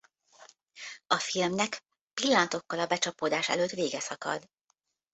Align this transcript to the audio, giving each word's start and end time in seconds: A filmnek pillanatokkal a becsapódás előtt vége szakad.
A 1.07 1.15
filmnek 1.17 1.83
pillanatokkal 2.13 2.79
a 2.79 2.87
becsapódás 2.87 3.49
előtt 3.49 3.69
vége 3.71 3.99
szakad. 3.99 4.49